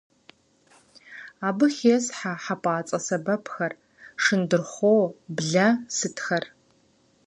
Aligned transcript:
Абы 1.47 1.65
хесхьэ 1.75 2.33
хьэпӀацӀэ 2.43 2.99
сэбэпхэр, 3.05 3.73
шындырхъуо, 4.23 5.03
блэ 5.35 5.67
сытхэр. 5.97 6.43